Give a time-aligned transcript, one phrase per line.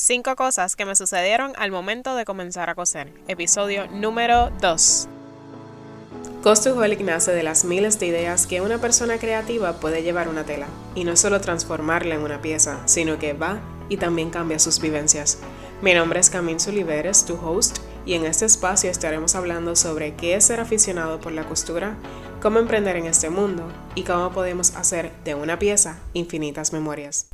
[0.00, 3.12] Cinco cosas que me sucedieron al momento de comenzar a coser.
[3.26, 5.08] Episodio número 2.
[6.40, 10.68] Costuholic nace de las miles de ideas que una persona creativa puede llevar una tela,
[10.94, 13.58] y no solo transformarla en una pieza, sino que va
[13.88, 15.40] y también cambia sus vivencias.
[15.82, 20.36] Mi nombre es Camille Suliveres, tu host, y en este espacio estaremos hablando sobre qué
[20.36, 21.96] es ser aficionado por la costura,
[22.40, 23.64] cómo emprender en este mundo
[23.96, 27.26] y cómo podemos hacer de una pieza infinitas memorias.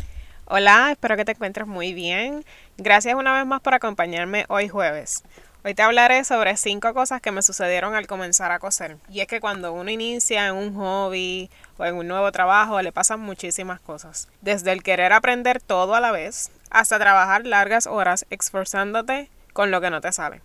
[0.47, 2.45] Hola, espero que te encuentres muy bien.
[2.77, 5.25] Gracias una vez más por acompañarme hoy jueves.
[5.65, 8.99] Hoy te hablaré sobre cinco cosas que me sucedieron al comenzar a coser.
[9.09, 11.49] Y es que cuando uno inicia en un hobby
[11.79, 14.29] o en un nuevo trabajo le pasan muchísimas cosas.
[14.43, 19.81] Desde el querer aprender todo a la vez hasta trabajar largas horas esforzándote con lo
[19.81, 20.43] que no te sale.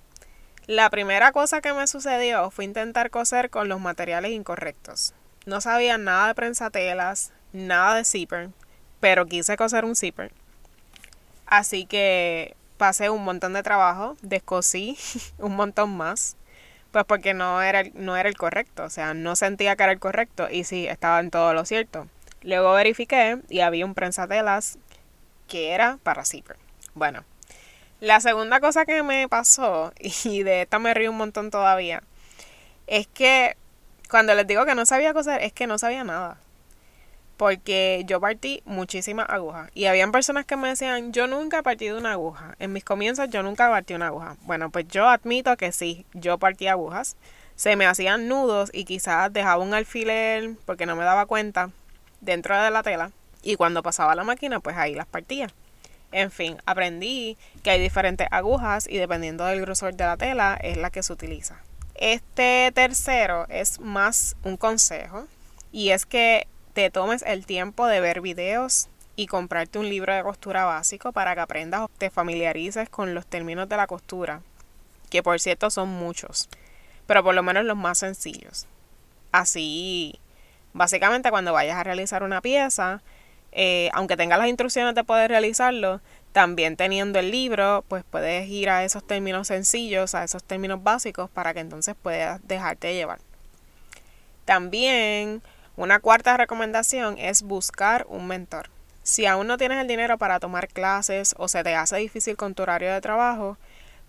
[0.66, 5.13] La primera cosa que me sucedió fue intentar coser con los materiales incorrectos.
[5.45, 8.50] No sabía nada de prensatelas, nada de zipper,
[8.99, 10.31] pero quise coser un zipper.
[11.45, 14.98] Así que pasé un montón de trabajo, descosí
[15.38, 16.38] un montón más,
[16.92, 20.00] pues porque no era, no era el correcto, o sea, no sentía que era el
[20.00, 22.08] correcto y sí, estaba en todo lo cierto.
[22.42, 24.77] Luego verifiqué y había un prensatelas
[25.47, 26.58] que era para zipper.
[26.94, 27.25] Bueno,
[28.00, 32.02] la segunda cosa que me pasó, y de esta me río un montón todavía,
[32.88, 33.58] es que
[34.09, 36.39] cuando les digo que no sabía coser, es que no sabía nada
[37.40, 41.98] porque yo partí muchísimas agujas y habían personas que me decían, yo nunca he partido
[41.98, 44.36] una aguja, en mis comienzos yo nunca partí una aguja.
[44.42, 47.16] Bueno, pues yo admito que sí, yo partí agujas,
[47.56, 51.70] se me hacían nudos y quizás dejaba un alfiler porque no me daba cuenta
[52.20, 55.48] dentro de la tela y cuando pasaba la máquina pues ahí las partía.
[56.12, 60.76] En fin, aprendí que hay diferentes agujas y dependiendo del grosor de la tela es
[60.76, 61.56] la que se utiliza.
[61.95, 65.26] Este tercero es más un consejo
[65.72, 66.45] y es que
[66.80, 71.36] te tomes el tiempo de ver videos y comprarte un libro de costura básico para
[71.36, 74.41] que aprendas o te familiarices con los términos de la costura,
[75.09, 76.47] que por cierto son muchos,
[77.05, 78.66] pero por lo menos los más sencillos.
[79.33, 80.21] Así,
[80.71, 83.02] básicamente cuando vayas a realizar una pieza,
[83.52, 85.99] eh, aunque tengas las instrucciones de poder realizarlo,
[86.31, 91.30] también teniendo el libro, pues puedes ir a esos términos sencillos, a esos términos básicos,
[91.30, 93.20] para que entonces puedas dejarte llevar.
[94.45, 95.42] También
[95.80, 98.70] una cuarta recomendación es buscar un mentor.
[99.02, 102.54] Si aún no tienes el dinero para tomar clases o se te hace difícil con
[102.54, 103.58] tu horario de trabajo,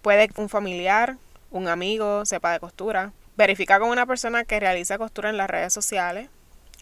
[0.02, 1.16] puede un familiar,
[1.52, 3.12] un amigo, sepa de costura.
[3.36, 6.28] Verifica con una persona que realice costura en las redes sociales.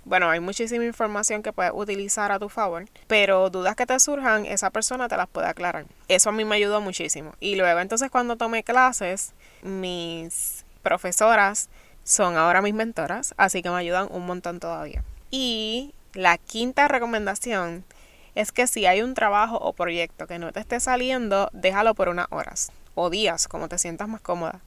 [0.06, 4.46] Bueno, hay muchísima información que puedes utilizar a tu favor, pero dudas que te surjan,
[4.46, 5.84] esa persona te las puede aclarar.
[6.08, 7.34] Eso a mí me ayudó muchísimo.
[7.40, 11.68] Y luego entonces cuando tomé clases, mis profesoras
[12.08, 15.04] son ahora mis mentoras, así que me ayudan un montón todavía.
[15.30, 17.84] Y la quinta recomendación
[18.34, 22.08] es que si hay un trabajo o proyecto que no te esté saliendo, déjalo por
[22.08, 24.60] unas horas o días, como te sientas más cómoda,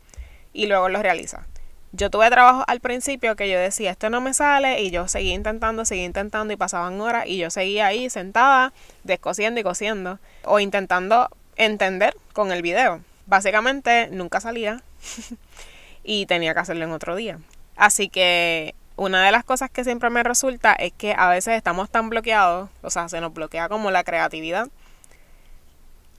[0.54, 1.48] y luego lo realiza.
[1.94, 5.34] Yo tuve trabajo al principio que yo decía, esto no me sale, y yo seguía
[5.34, 8.72] intentando, seguía intentando, y pasaban horas, y yo seguía ahí sentada,
[9.04, 13.02] descosiendo y cosiendo, o intentando entender con el video.
[13.26, 14.84] Básicamente nunca salía.
[16.04, 17.40] y tenía que hacerlo en otro día.
[17.76, 21.90] Así que una de las cosas que siempre me resulta es que a veces estamos
[21.90, 24.68] tan bloqueados, o sea, se nos bloquea como la creatividad,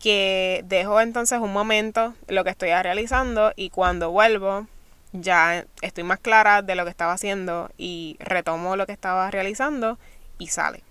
[0.01, 4.67] que dejo entonces un momento lo que estoy realizando y cuando vuelvo
[5.13, 9.99] ya estoy más clara de lo que estaba haciendo y retomo lo que estaba realizando
[10.39, 10.83] y sale.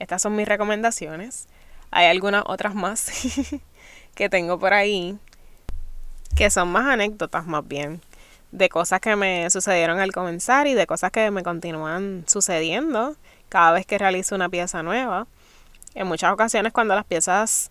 [0.00, 1.46] Estas son mis recomendaciones.
[1.90, 3.12] Hay algunas otras más
[4.14, 5.16] que tengo por ahí
[6.34, 8.00] que son más anécdotas más bien
[8.52, 13.16] de cosas que me sucedieron al comenzar y de cosas que me continúan sucediendo
[13.48, 15.26] cada vez que realizo una pieza nueva.
[15.94, 17.70] En muchas ocasiones cuando las piezas,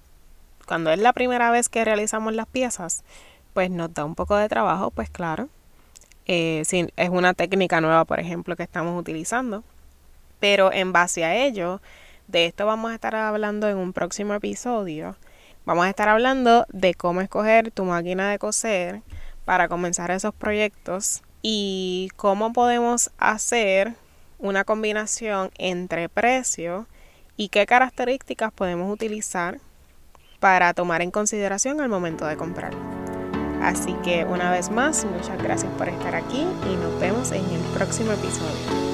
[0.65, 3.03] cuando es la primera vez que realizamos las piezas,
[3.53, 5.49] pues nos da un poco de trabajo, pues claro.
[6.25, 9.63] Eh, si es una técnica nueva, por ejemplo, que estamos utilizando.
[10.39, 11.81] Pero en base a ello,
[12.27, 15.15] de esto vamos a estar hablando en un próximo episodio.
[15.65, 19.01] Vamos a estar hablando de cómo escoger tu máquina de coser,
[19.47, 23.94] para comenzar esos proyectos y cómo podemos hacer
[24.39, 26.85] una combinación entre precio
[27.38, 29.61] y qué características podemos utilizar
[30.41, 32.73] para tomar en consideración al momento de comprar.
[33.61, 37.61] Así que una vez más, muchas gracias por estar aquí y nos vemos en el
[37.73, 38.87] próximo episodio.